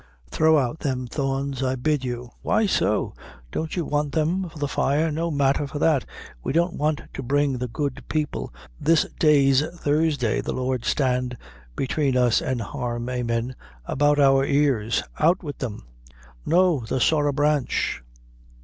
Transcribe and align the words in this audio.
"Throw 0.31 0.57
out 0.57 0.79
them 0.79 1.05
thorns, 1.05 1.61
I 1.61 1.75
bid 1.75 2.03
you." 2.03 2.31
"Why 2.41 2.65
so? 2.65 3.13
Don't 3.51 3.75
we 3.75 3.83
want 3.83 4.13
them 4.13 4.49
for 4.49 4.57
the 4.57 4.67
fire?" 4.67 5.11
"No 5.11 5.29
matther 5.29 5.67
for 5.67 5.77
that; 5.77 6.05
we 6.43 6.51
don't 6.53 6.73
want 6.73 7.03
to 7.13 7.21
bring 7.21 7.59
'the 7.59 7.67
good 7.67 8.03
people' 8.09 8.51
this 8.79 9.05
day's 9.19 9.61
Thursday, 9.61 10.41
the 10.41 10.53
Lord 10.53 10.85
stand 10.85 11.37
between 11.75 12.17
us 12.17 12.41
an' 12.41 12.57
harm 12.57 13.09
amin! 13.09 13.53
about 13.85 14.17
our 14.17 14.43
ears. 14.43 15.03
Out 15.19 15.43
wid 15.43 15.59
them." 15.59 15.85
"No, 16.47 16.79
the 16.79 16.99
sorra 16.99 17.31
branch." 17.31 18.01